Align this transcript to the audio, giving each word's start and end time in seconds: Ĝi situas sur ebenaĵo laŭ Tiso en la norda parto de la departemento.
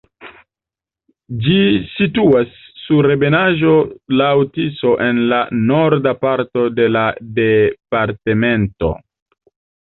Ĝi 1.47 1.57
situas 1.89 2.55
sur 2.85 3.07
ebenaĵo 3.15 3.73
laŭ 4.21 4.31
Tiso 4.55 4.95
en 5.09 5.21
la 5.35 5.43
norda 5.73 6.15
parto 6.23 6.65
de 6.81 6.89
la 6.97 7.05
departemento. 7.37 8.93